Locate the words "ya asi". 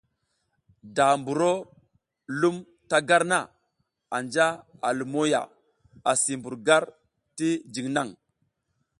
5.33-6.33